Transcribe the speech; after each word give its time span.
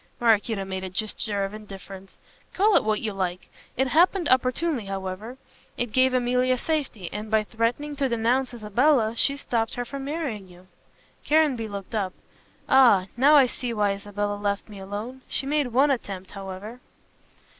Maraquito 0.19 0.65
made 0.65 0.83
a 0.83 0.89
gesture 0.89 1.43
of 1.45 1.53
indifference. 1.53 2.17
"Call 2.55 2.75
it 2.75 2.83
what 2.83 3.01
you 3.01 3.13
like. 3.13 3.49
It 3.77 3.89
happened 3.89 4.27
opportunely 4.29 4.85
however. 4.85 5.37
It 5.77 5.91
gave 5.91 6.11
Emilia 6.15 6.57
safety, 6.57 7.07
and 7.13 7.29
by 7.29 7.43
threatening 7.43 7.95
to 7.97 8.09
denounce 8.09 8.51
Isabella, 8.51 9.13
she 9.15 9.37
stopped 9.37 9.75
her 9.75 9.85
from 9.85 10.03
marrying 10.05 10.47
you." 10.47 10.65
Caranby 11.23 11.67
looked 11.67 11.93
up. 11.93 12.13
"Ah! 12.67 13.05
Now 13.15 13.35
I 13.35 13.45
see 13.45 13.73
why 13.73 13.91
Isabella 13.93 14.37
left 14.37 14.69
me 14.69 14.79
alone. 14.79 15.21
She 15.27 15.45
made 15.45 15.67
one 15.67 15.91
attempt, 15.91 16.31
however." 16.31 16.79